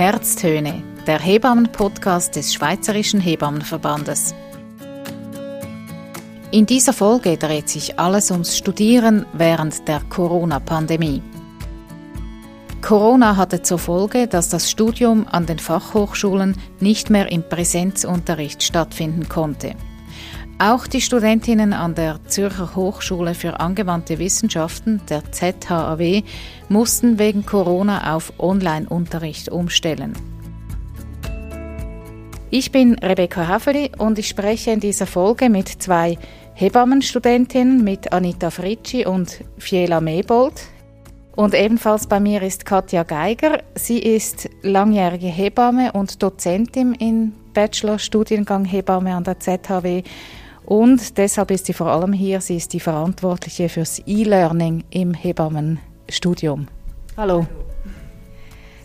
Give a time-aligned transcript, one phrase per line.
[0.00, 4.34] Herztöne, der Hebammen-Podcast des Schweizerischen Hebammenverbandes.
[6.50, 11.22] In dieser Folge dreht sich alles ums Studieren während der Corona-Pandemie.
[12.80, 19.28] Corona hatte zur Folge, dass das Studium an den Fachhochschulen nicht mehr im Präsenzunterricht stattfinden
[19.28, 19.74] konnte.
[20.62, 26.22] Auch die Studentinnen an der Zürcher Hochschule für angewandte Wissenschaften, der ZHAW,
[26.68, 30.12] mussten wegen Corona auf Online-Unterricht umstellen.
[32.50, 36.18] Ich bin Rebecca Haveli und ich spreche in dieser Folge mit zwei
[36.52, 40.60] Hebammenstudentinnen, mit Anita Fritschi und Fiela Mebold.
[41.36, 43.62] Und ebenfalls bei mir ist Katja Geiger.
[43.76, 50.02] Sie ist langjährige Hebamme und Dozentin im Bachelorstudiengang Hebamme an der ZHW
[50.70, 52.40] und deshalb ist sie vor allem hier.
[52.40, 56.68] Sie ist die Verantwortliche fürs E-Learning im Hebammenstudium.
[57.16, 57.44] Hallo.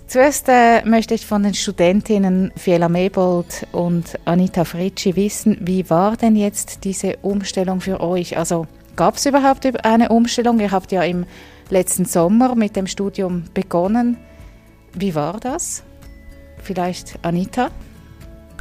[0.07, 6.17] Zuerst äh, möchte ich von den Studentinnen Fiela Mebold und Anita Fritschi wissen, wie war
[6.17, 8.35] denn jetzt diese Umstellung für euch?
[8.35, 10.59] Also gab es überhaupt eine Umstellung?
[10.59, 11.27] Ihr habt ja im
[11.69, 14.17] letzten Sommer mit dem Studium begonnen.
[14.93, 15.83] Wie war das?
[16.63, 17.69] Vielleicht Anita?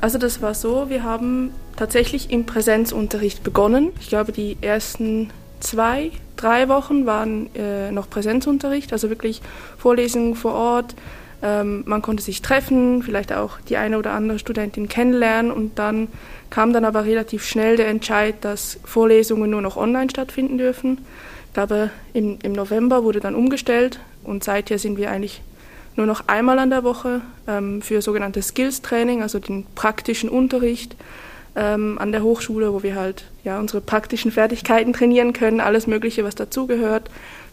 [0.03, 3.93] Also das war so, wir haben tatsächlich im Präsenzunterricht begonnen.
[4.01, 5.31] Ich glaube, die ersten
[5.61, 9.41] zwei, drei Wochen waren äh, noch Präsenzunterricht, also wirklich
[9.79, 10.95] Vorlesungen vor Ort.
[11.43, 16.09] Ähm, man konnte sich treffen, vielleicht auch die eine oder andere Studentin kennenlernen und dann
[16.51, 20.99] kam dann aber relativ schnell der Entscheid, dass Vorlesungen nur noch online stattfinden dürfen.
[21.49, 25.43] Ich glaube, im, im November wurde dann umgestellt und seither sind wir eigentlich
[25.97, 30.97] nur noch einmal an der Woche ähm, für sogenanntes Skills-Training, also den praktischen Unterricht
[31.57, 36.25] ähm, an der Hochschule, wo wir halt ja, unsere praktischen Fertigkeiten trainieren können, alles Mögliche,
[36.25, 37.11] was dazugehört.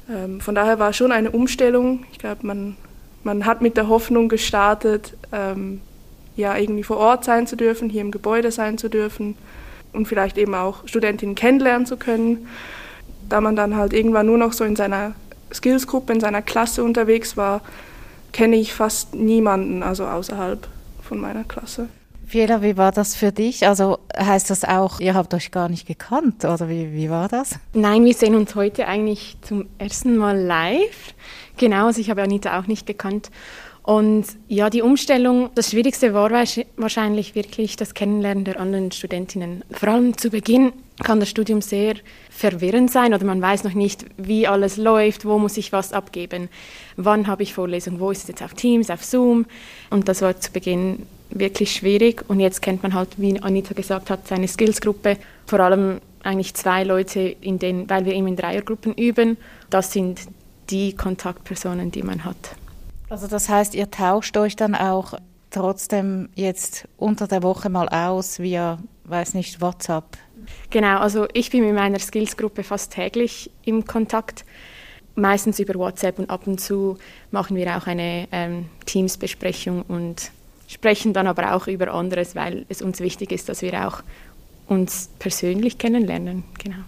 [0.09, 2.05] Ähm, von daher war schon eine Umstellung.
[2.11, 2.75] Ich glaube, man,
[3.23, 5.81] man hat mit der Hoffnung gestartet, ähm,
[6.35, 9.35] ja, irgendwie vor Ort sein zu dürfen, hier im Gebäude sein zu dürfen
[9.93, 12.47] und vielleicht eben auch Studentinnen kennenlernen zu können.
[13.29, 15.13] Da man dann halt irgendwann nur noch so in seiner
[15.53, 17.61] Skillsgruppe, in seiner Klasse unterwegs war,
[18.31, 20.67] kenne ich fast niemanden, also außerhalb
[21.03, 21.89] von meiner Klasse.
[22.31, 23.67] Fiela, wie war das für dich?
[23.67, 27.59] Also heißt das auch, ihr habt euch gar nicht gekannt oder wie, wie war das?
[27.73, 31.13] Nein, wir sehen uns heute eigentlich zum ersten Mal live.
[31.57, 33.31] Genau, also ich habe Anita auch nicht gekannt.
[33.83, 39.65] Und ja, die Umstellung, das Schwierigste war wahrscheinlich wirklich das Kennenlernen der anderen Studentinnen.
[39.71, 40.71] Vor allem zu Beginn
[41.03, 41.95] kann das Studium sehr
[42.29, 46.47] verwirrend sein oder man weiß noch nicht, wie alles läuft, wo muss ich was abgeben,
[46.95, 49.47] wann habe ich Vorlesung, wo ist es jetzt auf Teams, auf Zoom.
[49.89, 52.23] Und das war zu Beginn wirklich schwierig.
[52.27, 55.17] Und jetzt kennt man halt, wie Anita gesagt hat, seine Skillsgruppe.
[55.45, 59.37] Vor allem eigentlich zwei Leute, in denen, weil wir eben in Dreiergruppen üben.
[59.69, 60.21] Das sind
[60.69, 62.55] die Kontaktpersonen, die man hat.
[63.09, 65.15] Also das heißt, ihr tauscht euch dann auch
[65.49, 70.05] trotzdem jetzt unter der Woche mal aus via, weiß nicht, WhatsApp?
[70.69, 74.45] Genau, also ich bin mit meiner Skillsgruppe fast täglich im Kontakt,
[75.15, 76.97] meistens über WhatsApp und ab und zu
[77.31, 80.31] machen wir auch eine ähm, Teams-Besprechung und
[80.71, 84.01] sprechen dann aber auch über anderes, weil es uns wichtig ist, dass wir auch
[84.67, 86.43] uns persönlich kennenlernen.
[86.63, 86.83] Genau.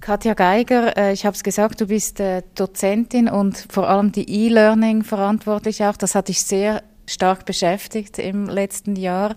[0.00, 4.46] Katja Geiger, äh, ich habe es gesagt, du bist äh, Dozentin und vor allem die
[4.46, 5.96] E-Learning verantwortlich auch.
[5.96, 9.34] Das hat dich sehr stark beschäftigt im letzten Jahr.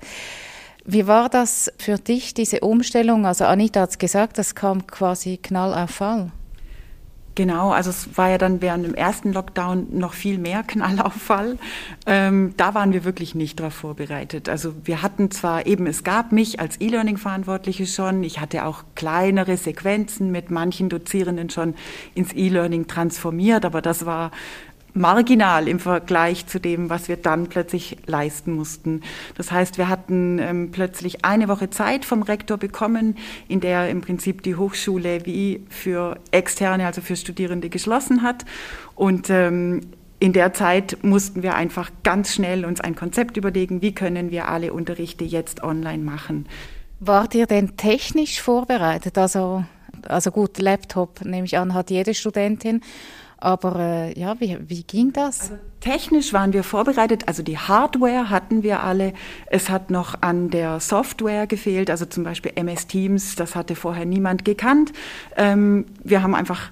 [0.86, 3.26] Wie war das für dich, diese Umstellung?
[3.26, 6.32] Also Anita hat es gesagt, das kam quasi Knall auf Fall.
[7.36, 11.58] Genau, also es war ja dann während dem ersten Lockdown noch viel mehr Knallauffall.
[12.06, 14.50] Ähm, da waren wir wirklich nicht darauf vorbereitet.
[14.50, 19.56] Also wir hatten zwar eben, es gab mich als E-Learning-Verantwortliche schon, ich hatte auch kleinere
[19.56, 21.76] Sequenzen mit manchen Dozierenden schon
[22.16, 24.32] ins E-Learning transformiert, aber das war
[24.94, 29.02] marginal im Vergleich zu dem, was wir dann plötzlich leisten mussten.
[29.36, 34.02] Das heißt, wir hatten ähm, plötzlich eine Woche Zeit vom Rektor bekommen, in der im
[34.02, 38.46] Prinzip die Hochschule wie für Externe, also für Studierende geschlossen hat.
[38.96, 39.82] Und ähm,
[40.20, 44.50] in der Zeit mussten wir einfach ganz schnell uns ein Konzept überlegen, wie können wir
[44.50, 46.48] alle Unterrichte jetzt online machen.
[47.00, 49.18] Wart ihr denn technisch vorbereitet?
[49.18, 49.66] Also,
[50.08, 52.82] also gut, Laptop nehme ich an, hat jede Studentin.
[53.42, 55.42] Aber äh, ja, wie, wie ging das?
[55.42, 59.14] Also, technisch waren wir vorbereitet, also die Hardware hatten wir alle.
[59.48, 64.06] Es hat noch an der Software gefehlt, also zum Beispiel MS Teams, das hatte vorher
[64.06, 64.94] niemand gekannt.
[65.36, 66.70] Ähm, wir haben einfach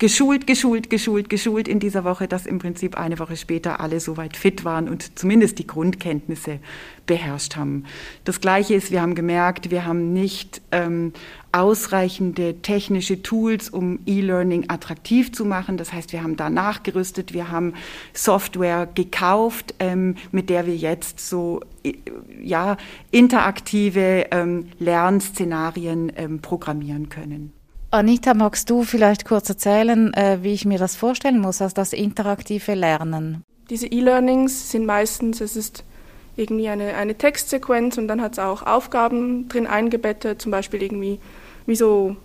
[0.00, 4.36] geschult, geschult, geschult, geschult in dieser Woche, dass im Prinzip eine Woche später alle soweit
[4.36, 6.58] fit waren und zumindest die Grundkenntnisse
[7.06, 7.84] beherrscht haben.
[8.24, 11.12] Das Gleiche ist, wir haben gemerkt, wir haben nicht ähm,
[11.52, 15.76] ausreichende technische Tools, um E-Learning attraktiv zu machen.
[15.76, 17.74] Das heißt, wir haben da nachgerüstet, wir haben
[18.12, 21.94] Software gekauft, ähm, mit der wir jetzt so äh,
[22.42, 22.76] ja,
[23.10, 27.52] interaktive ähm, Lernszenarien ähm, programmieren können.
[27.92, 31.92] Anita, magst du vielleicht kurz erzählen, äh, wie ich mir das vorstellen muss, also das
[31.92, 33.42] interaktive Lernen?
[33.68, 35.84] Diese E-Learnings sind meistens, es ist
[36.36, 41.18] irgendwie eine, eine Textsequenz und dann hat es auch Aufgaben drin eingebettet, zum Beispiel irgendwie
[41.66, 42.16] wie so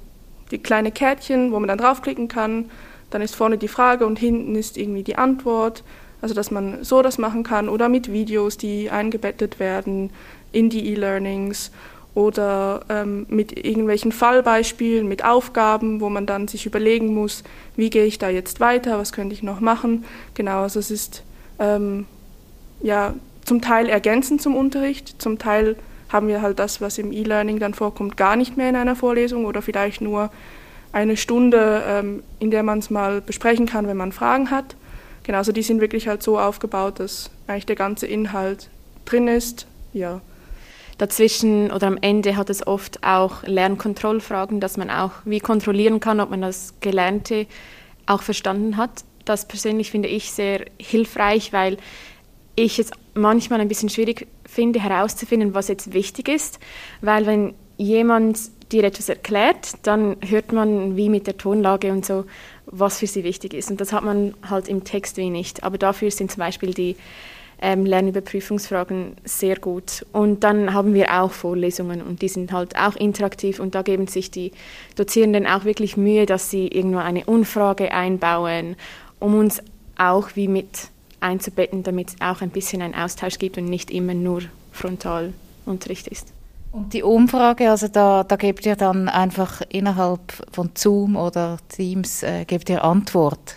[0.52, 2.66] die kleine Kärtchen, wo man dann draufklicken kann.
[3.10, 5.84] Dann ist vorne die Frage und hinten ist irgendwie die Antwort.
[6.22, 10.12] Also dass man so das machen kann oder mit Videos, die eingebettet werden
[10.52, 11.72] in die E-Learnings
[12.16, 17.44] oder ähm, mit irgendwelchen Fallbeispielen, mit Aufgaben, wo man dann sich überlegen muss,
[17.76, 20.06] wie gehe ich da jetzt weiter, was könnte ich noch machen.
[20.34, 21.24] Genau, also es ist
[21.60, 22.06] ähm,
[22.82, 25.76] ja zum Teil ergänzend zum Unterricht, zum Teil
[26.16, 29.44] haben wir halt das, was im E-Learning dann vorkommt, gar nicht mehr in einer Vorlesung
[29.46, 30.32] oder vielleicht nur
[30.94, 34.78] eine Stunde, ähm, in der man es mal besprechen kann, wenn man Fragen hat.
[35.24, 38.70] Genau, also die sind wirklich halt so aufgebaut, dass eigentlich der ganze Inhalt
[39.04, 39.68] drin ist.
[39.92, 40.22] Ja.
[40.98, 46.22] Dazwischen oder am Ende hat es oft auch Lernkontrollfragen, dass man auch wie kontrollieren kann,
[46.22, 47.46] ob man das Gelernte
[48.06, 49.04] auch verstanden hat.
[49.26, 51.76] Das persönlich finde ich sehr hilfreich, weil
[52.56, 56.60] ich es manchmal ein bisschen schwierig finde, herauszufinden, was jetzt wichtig ist,
[57.02, 58.40] weil wenn jemand
[58.72, 62.26] dir etwas erklärt, dann hört man wie mit der Tonlage und so,
[62.66, 63.70] was für sie wichtig ist.
[63.70, 65.64] Und das hat man halt im Text wie nicht.
[65.64, 66.96] Aber dafür sind zum Beispiel die
[67.62, 70.06] ähm, Lernüberprüfungsfragen sehr gut.
[70.12, 74.08] Und dann haben wir auch Vorlesungen und die sind halt auch interaktiv und da geben
[74.08, 74.52] sich die
[74.96, 78.76] Dozierenden auch wirklich Mühe, dass sie irgendwo eine Umfrage einbauen,
[79.20, 79.62] um uns
[79.98, 80.90] auch wie mit
[81.26, 86.32] einzubetten, damit es auch ein bisschen einen Austausch gibt und nicht immer nur Frontalunterricht ist.
[86.72, 92.22] Und die Umfrage, also da, da gebt ihr dann einfach innerhalb von Zoom oder Teams,
[92.22, 93.56] äh, gebt ihr Antwort?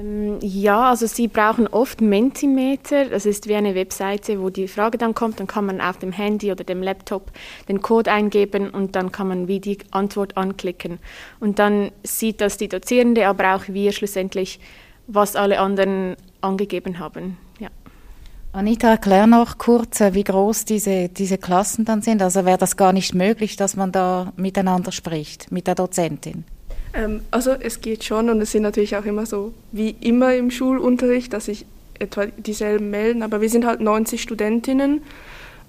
[0.00, 3.06] Ähm, ja, also Sie brauchen oft Mentimeter.
[3.06, 5.38] Das ist wie eine Webseite, wo die Frage dann kommt.
[5.38, 7.30] Dann kann man auf dem Handy oder dem Laptop
[7.68, 10.98] den Code eingeben und dann kann man wie die Antwort anklicken.
[11.40, 14.60] Und dann sieht das die Dozierende, aber auch wir schlussendlich,
[15.06, 17.36] was alle anderen angegeben haben.
[17.58, 17.68] Ja.
[18.52, 22.20] Anita, erklär noch kurz, äh, wie groß diese, diese Klassen dann sind.
[22.20, 26.44] Also wäre das gar nicht möglich, dass man da miteinander spricht, mit der Dozentin?
[26.92, 30.50] Ähm, also es geht schon und es sind natürlich auch immer so, wie immer im
[30.50, 31.64] Schulunterricht, dass sich
[31.98, 35.02] etwa dieselben melden, aber wir sind halt 90 Studentinnen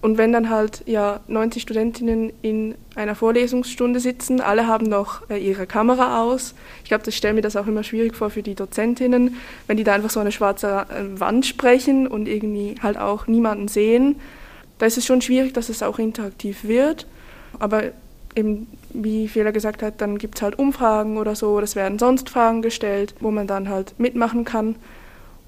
[0.02, 5.38] und wenn dann halt ja 90 Studentinnen in einer Vorlesungsstunde sitzen, alle haben noch äh,
[5.38, 6.56] ihre Kamera aus.
[6.84, 9.38] Ich glaube, das stelle mir das auch immer schwierig vor für die Dozentinnen,
[9.68, 13.68] wenn die da einfach so eine schwarze äh, Wand sprechen und irgendwie halt auch niemanden
[13.68, 14.16] sehen.
[14.80, 17.06] Da ist es schon schwierig, dass es auch interaktiv wird.
[17.60, 17.84] Aber
[18.36, 22.30] eben, wie Fehler gesagt hat, dann gibt es halt Umfragen oder so, es werden sonst
[22.30, 24.76] Fragen gestellt, wo man dann halt mitmachen kann.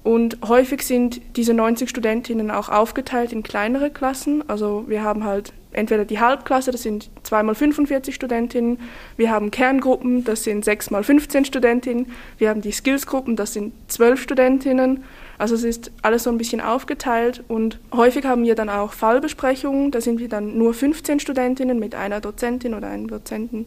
[0.04, 4.48] Und häufig sind diese 90 Studentinnen auch aufgeteilt in kleinere Klassen.
[4.48, 8.78] Also wir haben halt entweder die Halbklasse, das sind 2 mal 45 Studentinnen.
[9.16, 12.12] Wir haben Kerngruppen, das sind 6 mal 15 Studentinnen.
[12.36, 15.04] Wir haben die Skillsgruppen, das sind 12 Studentinnen.
[15.38, 19.90] Also es ist alles so ein bisschen aufgeteilt und häufig haben wir dann auch Fallbesprechungen.
[19.90, 23.66] Da sind wir dann nur 15 Studentinnen mit einer Dozentin oder einem Dozenten.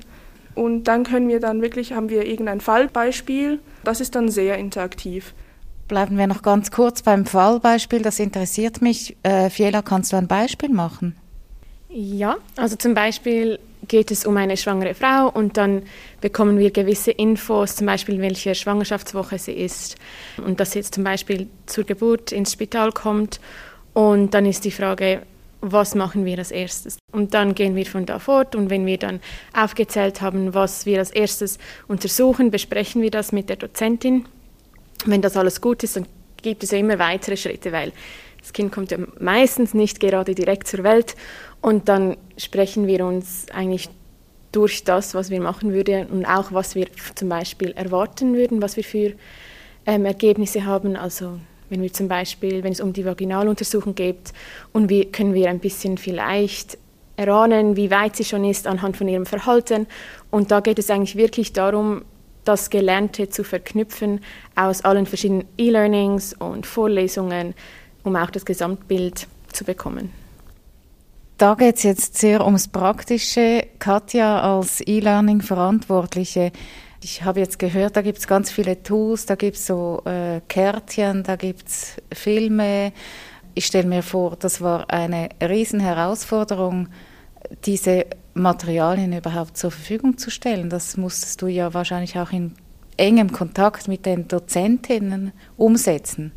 [0.54, 3.60] Und dann können wir dann wirklich, haben wir irgendein Fallbeispiel.
[3.84, 5.34] Das ist dann sehr interaktiv.
[5.88, 9.16] Bleiben wir noch ganz kurz beim Fallbeispiel, das interessiert mich.
[9.24, 11.16] Äh, Fiela, kannst du ein Beispiel machen?
[11.90, 15.84] Ja, also zum Beispiel geht es um eine schwangere Frau und dann
[16.20, 19.96] bekommen wir gewisse Infos, zum Beispiel welche Schwangerschaftswoche sie ist
[20.46, 23.40] und dass sie jetzt zum Beispiel zur Geburt ins Spital kommt
[23.94, 25.22] und dann ist die Frage,
[25.62, 27.00] was machen wir als erstes?
[27.14, 29.22] Und dann gehen wir von da fort und wenn wir dann
[29.54, 34.26] aufgezählt haben, was wir als erstes untersuchen, besprechen wir das mit der Dozentin
[35.08, 36.06] wenn das alles gut ist, dann
[36.42, 37.92] gibt es ja immer weitere Schritte, weil
[38.40, 41.16] das Kind kommt ja meistens nicht gerade direkt zur Welt
[41.62, 43.90] und dann sprechen wir uns eigentlich
[44.52, 48.78] durch das, was wir machen würden und auch was wir zum Beispiel erwarten würden, was
[48.78, 49.14] wir für
[49.86, 50.96] ähm, Ergebnisse haben.
[50.96, 54.32] Also wenn wir zum Beispiel, wenn es um die Vaginaluntersuchung geht
[54.72, 56.78] und wie können wir ein bisschen vielleicht
[57.18, 59.88] erahnen, wie weit sie schon ist anhand von ihrem Verhalten.
[60.32, 62.04] Und da geht es eigentlich wirklich darum,
[62.48, 64.22] das Gelernte zu verknüpfen
[64.56, 67.54] aus allen verschiedenen E-Learnings und Vorlesungen,
[68.04, 70.12] um auch das Gesamtbild zu bekommen.
[71.38, 73.68] Da geht es jetzt sehr ums Praktische.
[73.78, 76.52] Katja als E-Learning-Verantwortliche,
[77.04, 80.42] ich habe jetzt gehört, da gibt es ganz viele Tools, da gibt es so äh,
[80.48, 82.92] Kärtchen, da gibt es Filme.
[83.54, 86.90] Ich stelle mir vor, das war eine Riesenherausforderung,
[87.66, 88.08] diese
[88.42, 90.70] Materialien überhaupt zur Verfügung zu stellen?
[90.70, 92.54] Das musstest du ja wahrscheinlich auch in
[92.98, 96.32] engem Kontakt mit den Dozentinnen umsetzen.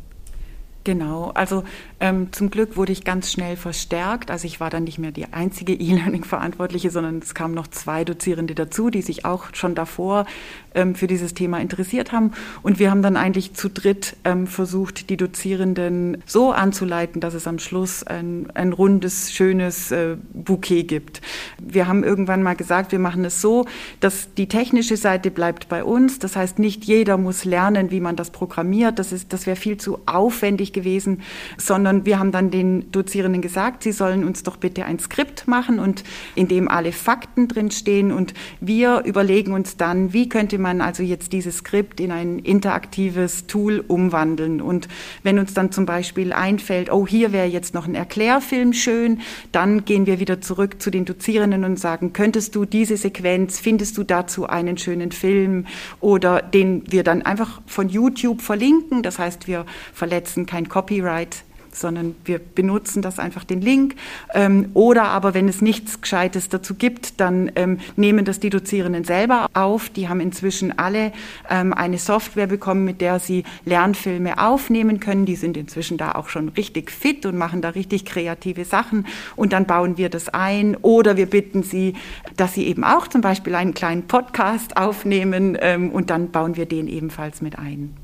[0.83, 1.63] Genau, also
[1.99, 4.31] ähm, zum Glück wurde ich ganz schnell verstärkt.
[4.31, 8.55] Also ich war dann nicht mehr die einzige E-Learning-Verantwortliche, sondern es kamen noch zwei Dozierende
[8.55, 10.25] dazu, die sich auch schon davor
[10.73, 12.31] ähm, für dieses Thema interessiert haben.
[12.63, 17.45] Und wir haben dann eigentlich zu dritt ähm, versucht, die Dozierenden so anzuleiten, dass es
[17.45, 21.21] am Schluss ein, ein rundes, schönes äh, Bouquet gibt.
[21.59, 23.65] Wir haben irgendwann mal gesagt, wir machen es so,
[23.99, 26.17] dass die technische Seite bleibt bei uns.
[26.17, 28.97] Das heißt, nicht jeder muss lernen, wie man das programmiert.
[28.97, 31.21] Das, das wäre viel zu aufwendig gewesen,
[31.57, 35.79] sondern wir haben dann den Dozierenden gesagt, sie sollen uns doch bitte ein Skript machen
[35.79, 36.03] und
[36.35, 38.11] in dem alle Fakten drinstehen.
[38.11, 43.47] Und wir überlegen uns dann, wie könnte man also jetzt dieses Skript in ein interaktives
[43.47, 44.61] Tool umwandeln.
[44.61, 44.87] Und
[45.23, 49.85] wenn uns dann zum Beispiel einfällt, oh, hier wäre jetzt noch ein Erklärfilm schön, dann
[49.85, 54.03] gehen wir wieder zurück zu den Dozierenden und sagen, könntest du diese Sequenz, findest du
[54.03, 55.65] dazu einen schönen Film?
[55.99, 62.15] Oder den wir dann einfach von YouTube verlinken, das heißt, wir verletzen kein Copyright sondern
[62.25, 63.95] wir benutzen das einfach den Link.
[64.33, 69.03] Ähm, oder aber wenn es nichts Gescheites dazu gibt, dann ähm, nehmen das die Dozierenden
[69.03, 69.89] selber auf.
[69.89, 71.11] Die haben inzwischen alle
[71.49, 75.25] ähm, eine Software bekommen, mit der sie Lernfilme aufnehmen können.
[75.25, 79.05] Die sind inzwischen da auch schon richtig fit und machen da richtig kreative Sachen.
[79.35, 80.75] Und dann bauen wir das ein.
[80.77, 81.93] Oder wir bitten sie,
[82.37, 86.65] dass sie eben auch zum Beispiel einen kleinen Podcast aufnehmen ähm, und dann bauen wir
[86.65, 87.95] den ebenfalls mit ein.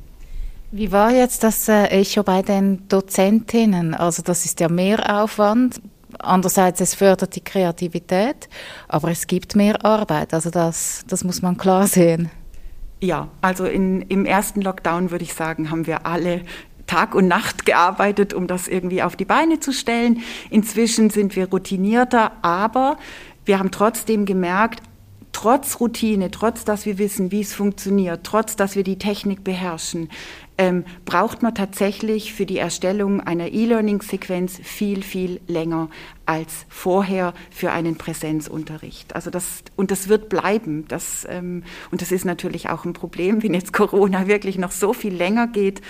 [0.71, 3.93] Wie war jetzt das äh, Echo bei den Dozentinnen?
[3.93, 5.81] Also das ist ja mehr Aufwand.
[6.19, 8.49] Andererseits, es fördert die Kreativität,
[8.87, 10.33] aber es gibt mehr Arbeit.
[10.33, 12.29] Also das, das muss man klar sehen.
[12.99, 16.41] Ja, also in, im ersten Lockdown würde ich sagen, haben wir alle
[16.87, 20.21] Tag und Nacht gearbeitet, um das irgendwie auf die Beine zu stellen.
[20.49, 22.97] Inzwischen sind wir routinierter, aber
[23.45, 24.81] wir haben trotzdem gemerkt,
[25.37, 30.09] trotz Routine, trotz dass wir wissen, wie es funktioniert, trotz dass wir die Technik beherrschen,
[30.57, 35.89] ähm, braucht man tatsächlich für die Erstellung einer E-Learning-Sequenz viel, viel länger
[36.25, 39.15] als vorher für einen Präsenzunterricht.
[39.15, 40.85] Also das, und das wird bleiben.
[40.87, 44.91] Das, ähm, und das ist natürlich auch ein Problem, wenn jetzt Corona wirklich noch so
[44.91, 45.81] viel länger geht,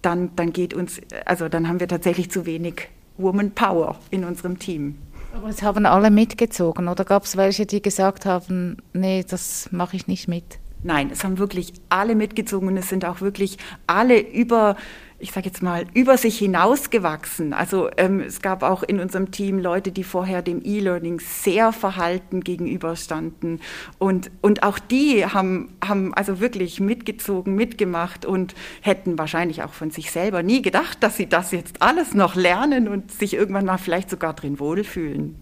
[0.00, 2.88] dann, dann geht uns, also dann haben wir tatsächlich zu wenig
[3.18, 4.96] Woman Power in unserem Team.
[5.36, 9.96] Aber es haben alle mitgezogen oder gab es welche, die gesagt haben, nee, das mache
[9.96, 10.44] ich nicht mit?
[10.82, 14.76] Nein, es haben wirklich alle mitgezogen und es sind auch wirklich alle über,
[15.18, 17.54] ich sage jetzt mal, über sich hinausgewachsen.
[17.54, 22.42] Also ähm, es gab auch in unserem Team Leute, die vorher dem E-Learning sehr verhalten
[22.42, 23.60] gegenüberstanden.
[23.98, 29.90] Und, und auch die haben, haben also wirklich mitgezogen, mitgemacht und hätten wahrscheinlich auch von
[29.90, 33.78] sich selber nie gedacht, dass sie das jetzt alles noch lernen und sich irgendwann mal
[33.78, 35.36] vielleicht sogar drin wohlfühlen.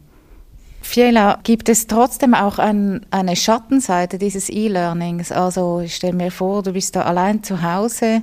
[0.83, 5.33] Fiela, gibt es trotzdem auch ein, eine Schattenseite dieses E-Learnings?
[5.33, 8.23] Also ich stelle mir vor, du bist da allein zu Hause.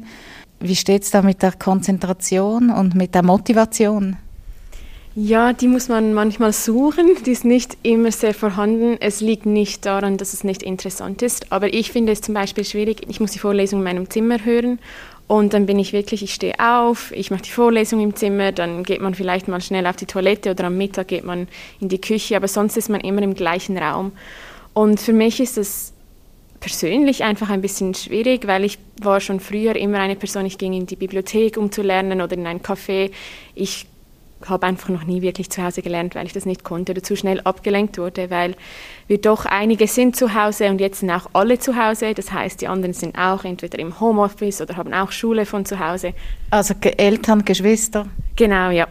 [0.62, 4.18] Wie steht es da mit der Konzentration und mit der Motivation?
[5.14, 7.10] Ja, die muss man manchmal suchen.
[7.26, 8.96] Die ist nicht immer sehr vorhanden.
[9.02, 11.52] Es liegt nicht daran, dass es nicht interessant ist.
[11.52, 13.02] Aber ich finde es zum Beispiel schwierig.
[13.10, 14.80] Ich muss die Vorlesung in meinem Zimmer hören
[15.32, 18.84] und dann bin ich wirklich, ich stehe auf, ich mache die Vorlesung im Zimmer, dann
[18.84, 21.48] geht man vielleicht mal schnell auf die Toilette oder am Mittag geht man
[21.80, 24.12] in die Küche, aber sonst ist man immer im gleichen Raum.
[24.74, 25.94] Und für mich ist das
[26.62, 30.74] persönlich einfach ein bisschen schwierig, weil ich war schon früher immer eine Person, ich ging
[30.74, 33.12] in die Bibliothek, um zu lernen oder in ein Café.
[33.56, 33.88] Ich
[34.46, 37.16] habe einfach noch nie wirklich zu Hause gelernt, weil ich das nicht konnte oder zu
[37.16, 38.56] schnell abgelenkt wurde, weil
[39.08, 42.14] wir doch einige sind zu Hause und jetzt sind auch alle zu Hause.
[42.14, 45.80] Das heißt, die anderen sind auch entweder im Homeoffice oder haben auch Schule von zu
[45.80, 46.14] Hause.
[46.50, 48.08] Also Eltern, Geschwister?
[48.36, 48.88] Genau, ja.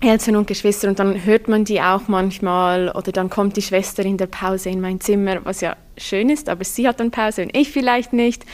[0.00, 4.04] Eltern und Geschwister und dann hört man die auch manchmal oder dann kommt die Schwester
[4.04, 7.42] in der Pause in mein Zimmer, was ja schön ist, aber sie hat dann Pause
[7.42, 8.44] und ich vielleicht nicht.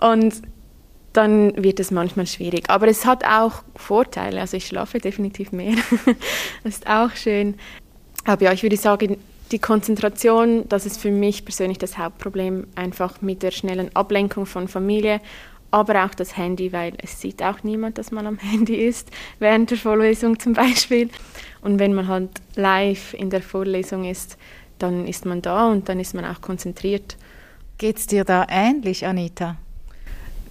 [0.00, 0.42] Und
[1.12, 2.68] dann wird es manchmal schwierig.
[2.68, 4.40] Aber es hat auch Vorteile.
[4.40, 5.76] Also ich schlafe definitiv mehr.
[6.62, 7.54] das ist auch schön.
[8.24, 9.16] Aber ja, ich würde sagen,
[9.52, 14.68] die Konzentration, das ist für mich persönlich das Hauptproblem, einfach mit der schnellen Ablenkung von
[14.68, 15.20] Familie,
[15.70, 19.70] aber auch das Handy, weil es sieht auch niemand, dass man am Handy ist, während
[19.70, 21.10] der Vorlesung zum Beispiel.
[21.60, 24.38] Und wenn man halt live in der Vorlesung ist,
[24.78, 27.16] dann ist man da und dann ist man auch konzentriert.
[27.78, 29.56] Geht es dir da ähnlich, Anita?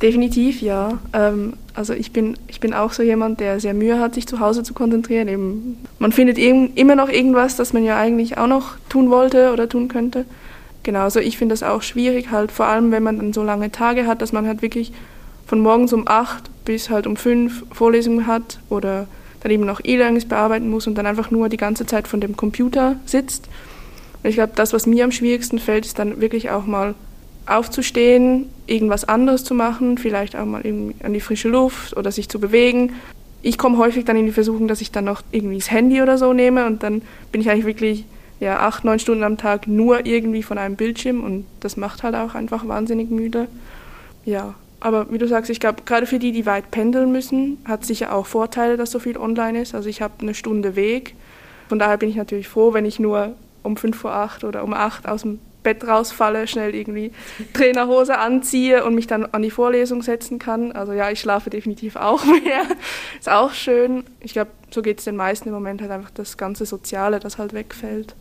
[0.01, 1.00] Definitiv ja.
[1.13, 4.39] Ähm, also ich bin, ich bin auch so jemand, der sehr Mühe hat, sich zu
[4.39, 5.27] Hause zu konzentrieren.
[5.27, 9.69] Eben, man findet immer noch irgendwas, das man ja eigentlich auch noch tun wollte oder
[9.69, 10.25] tun könnte.
[10.86, 13.72] Genau, also ich finde das auch schwierig, halt vor allem, wenn man dann so lange
[13.72, 14.94] Tage hat, dass man halt wirklich
[15.48, 19.08] von morgens um acht bis halt um fünf Vorlesungen hat oder
[19.42, 22.38] dann eben noch E-Learnings bearbeiten muss und dann einfach nur die ganze Zeit von dem
[22.38, 23.48] Computer sitzt.
[24.22, 26.94] Und ich glaube, das, was mir am schwierigsten fällt, ist dann wirklich auch mal
[27.48, 30.62] aufzustehen, irgendwas anderes zu machen, vielleicht auch mal
[31.01, 32.94] an die frische Luft oder sich zu bewegen.
[33.42, 36.20] Ich komme häufig dann in die Versuchung, dass ich dann noch irgendwie das Handy oder
[36.20, 37.01] so nehme und dann
[37.32, 38.06] bin ich eigentlich wirklich
[38.39, 42.15] ja, acht, neun Stunden am Tag nur irgendwie von einem Bildschirm und das macht halt
[42.15, 43.48] auch einfach wahnsinnig müde.
[44.25, 47.86] Ja, aber wie du sagst, ich glaube, gerade für die, die weit pendeln müssen, hat
[47.86, 49.74] sicher auch Vorteile, dass so viel online ist.
[49.74, 51.15] Also ich habe eine Stunde Weg.
[51.70, 54.74] Von daher bin ich natürlich froh, wenn ich nur um fünf vor acht oder um
[54.74, 57.12] acht aus dem Bett rausfalle, schnell irgendwie
[57.54, 60.72] Trainerhose anziehe und mich dann an die Vorlesung setzen kann.
[60.72, 62.62] Also ja, ich schlafe definitiv auch mehr.
[63.20, 64.04] Ist auch schön.
[64.20, 67.39] Ich glaube, so geht es den meisten im Moment halt einfach das ganze Soziale, das
[67.39, 68.15] halt wegfällt.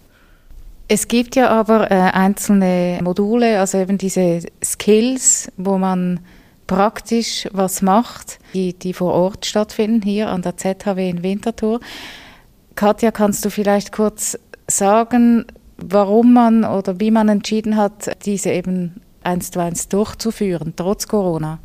[0.86, 6.20] Es gibt ja aber äh, einzelne Module, also eben diese Skills, wo man
[6.66, 11.80] praktisch was macht, die, die vor Ort stattfinden, hier an der ZHW in Winterthur.
[12.74, 14.38] Katja, kannst du vielleicht kurz
[14.68, 21.08] sagen, warum man oder wie man entschieden hat, diese eben eins zu eins durchzuführen, trotz
[21.08, 21.60] Corona?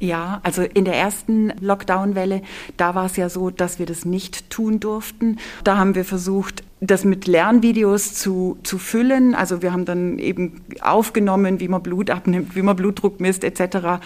[0.00, 2.42] Ja, also in der ersten Lockdown-Welle,
[2.76, 5.38] da war es ja so, dass wir das nicht tun durften.
[5.64, 9.34] Da haben wir versucht, das mit Lernvideos zu, zu füllen.
[9.34, 14.00] Also wir haben dann eben aufgenommen, wie man Blut abnimmt, wie man Blutdruck misst etc.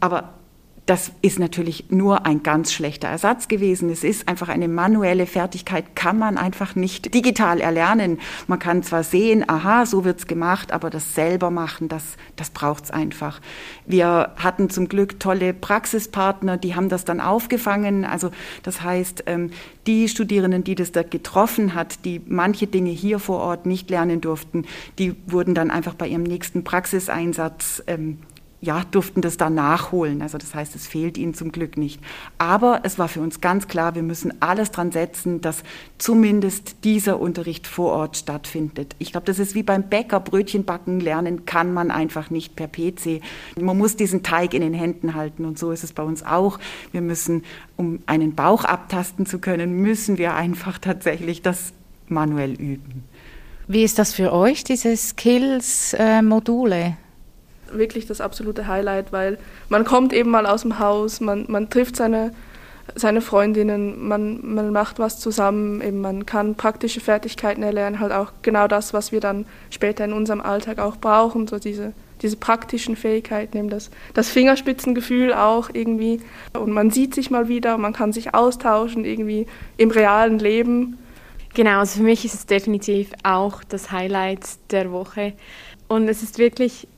[0.00, 0.34] Aber
[0.86, 3.90] das ist natürlich nur ein ganz schlechter Ersatz gewesen.
[3.90, 8.20] Es ist einfach eine manuelle Fertigkeit, kann man einfach nicht digital erlernen.
[8.46, 12.04] Man kann zwar sehen, aha, so wird's gemacht, aber das selber machen, das,
[12.36, 13.40] das braucht's einfach.
[13.84, 18.04] Wir hatten zum Glück tolle Praxispartner, die haben das dann aufgefangen.
[18.04, 18.30] Also
[18.62, 19.50] das heißt, ähm,
[19.88, 24.20] die Studierenden, die das da getroffen hat, die manche Dinge hier vor Ort nicht lernen
[24.20, 24.64] durften,
[25.00, 28.18] die wurden dann einfach bei ihrem nächsten Praxiseinsatz ähm,
[28.66, 30.20] ja, durften das dann nachholen.
[30.20, 32.00] Also das heißt, es fehlt ihnen zum Glück nicht.
[32.36, 35.62] Aber es war für uns ganz klar, wir müssen alles dran setzen, dass
[35.96, 38.94] zumindest dieser Unterricht vor Ort stattfindet.
[38.98, 42.68] Ich glaube, das ist wie beim Bäcker, Brötchen backen lernen kann man einfach nicht per
[42.68, 43.22] PC.
[43.58, 46.58] Man muss diesen Teig in den Händen halten und so ist es bei uns auch.
[46.92, 47.44] Wir müssen,
[47.76, 51.72] um einen Bauch abtasten zu können, müssen wir einfach tatsächlich das
[52.08, 53.04] manuell üben.
[53.68, 56.96] Wie ist das für euch, diese Skills-Module?
[57.72, 61.96] Wirklich das absolute Highlight, weil man kommt eben mal aus dem Haus, man, man trifft
[61.96, 62.32] seine,
[62.94, 68.32] seine Freundinnen, man, man macht was zusammen, eben man kann praktische Fertigkeiten erlernen, halt auch
[68.42, 72.96] genau das, was wir dann später in unserem Alltag auch brauchen, so diese, diese praktischen
[72.96, 76.20] Fähigkeiten, eben das, das Fingerspitzengefühl auch irgendwie.
[76.54, 80.98] Und man sieht sich mal wieder, man kann sich austauschen irgendwie im realen Leben.
[81.54, 85.32] Genau, also für mich ist es definitiv auch das Highlight der Woche.
[85.88, 86.88] Und es ist wirklich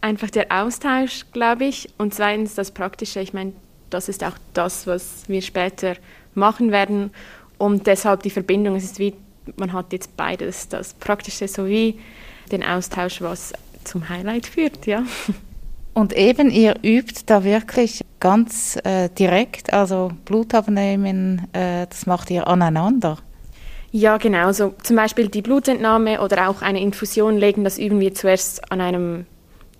[0.00, 3.20] einfach der Austausch, glaube ich, und zweitens das Praktische.
[3.20, 3.52] Ich meine,
[3.90, 5.94] das ist auch das, was wir später
[6.34, 7.10] machen werden
[7.58, 8.76] und deshalb die Verbindung.
[8.76, 9.14] Es ist wie,
[9.56, 11.98] man hat jetzt beides, das Praktische sowie
[12.52, 13.52] den Austausch, was
[13.84, 15.02] zum Highlight führt, ja.
[15.94, 22.30] Und eben, ihr übt da wirklich ganz äh, direkt, also Blut abnehmen, äh, das macht
[22.30, 23.16] ihr aneinander.
[23.92, 24.52] Ja, genau.
[24.52, 28.82] So zum Beispiel die Blutentnahme oder auch eine Infusion legen, das üben wir zuerst an
[28.82, 29.24] einem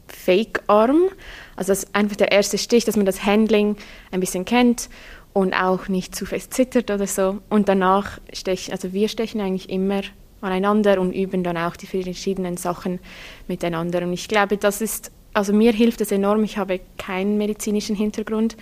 [0.09, 1.09] Fake-Arm.
[1.57, 3.77] Also das ist einfach der erste Stich, dass man das Handling
[4.11, 4.89] ein bisschen kennt
[5.33, 7.39] und auch nicht zu fest zittert oder so.
[7.51, 10.03] Und danach stechen, also wir stechen eigentlich immer
[10.41, 13.01] aneinander und üben dann auch die verschiedenen Sachen
[13.49, 14.03] miteinander.
[14.03, 16.45] Und ich glaube, das ist, also mir hilft das enorm.
[16.45, 18.57] Ich habe keinen medizinischen Hintergrund.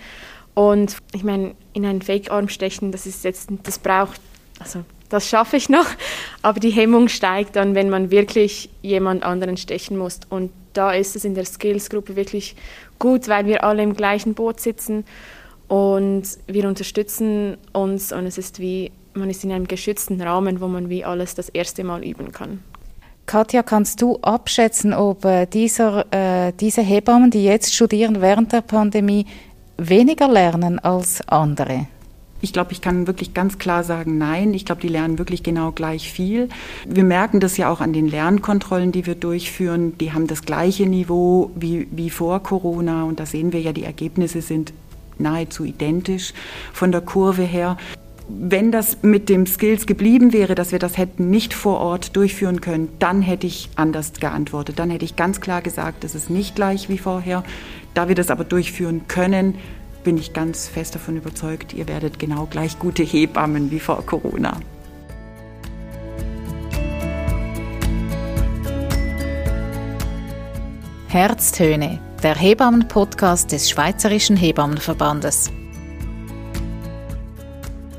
[0.53, 4.19] Und ich meine, in einen Fake-Arm stechen, das ist jetzt, das braucht,
[4.59, 5.85] also das schaffe ich noch,
[6.41, 10.19] aber die Hemmung steigt dann, wenn man wirklich jemand anderen stechen muss.
[10.29, 12.55] Und da ist es in der Skills-Gruppe wirklich
[12.99, 15.05] gut, weil wir alle im gleichen Boot sitzen
[15.67, 20.67] und wir unterstützen uns und es ist wie, man ist in einem geschützten Rahmen, wo
[20.67, 22.59] man wie alles das erste Mal üben kann.
[23.25, 28.61] Katja, kannst du abschätzen, ob äh, dieser, äh, diese Hebammen, die jetzt studieren während der
[28.61, 29.25] Pandemie,
[29.77, 31.87] weniger lernen als andere?
[32.41, 34.53] Ich glaube, ich kann wirklich ganz klar sagen, nein.
[34.53, 36.49] Ich glaube, die lernen wirklich genau gleich viel.
[36.87, 39.97] Wir merken das ja auch an den Lernkontrollen, die wir durchführen.
[39.97, 43.03] Die haben das gleiche Niveau wie, wie vor Corona.
[43.03, 44.73] Und da sehen wir ja, die Ergebnisse sind
[45.17, 46.33] nahezu identisch
[46.73, 47.77] von der Kurve her.
[48.27, 52.59] Wenn das mit dem Skills geblieben wäre, dass wir das hätten nicht vor Ort durchführen
[52.59, 54.79] können, dann hätte ich anders geantwortet.
[54.79, 57.43] Dann hätte ich ganz klar gesagt, es ist nicht gleich wie vorher.
[57.93, 59.55] Da wir das aber durchführen können,
[60.05, 64.57] bin ich ganz fest davon überzeugt, ihr werdet genau gleich gute Hebammen wie vor Corona.
[71.07, 75.51] Herztöne, der Hebammen-Podcast des Schweizerischen Hebammenverbandes.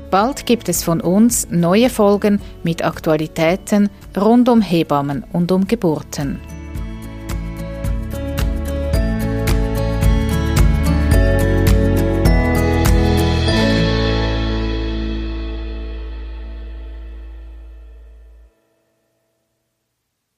[0.09, 6.39] Bald gibt es von uns neue Folgen mit Aktualitäten rund um Hebammen und um Geburten.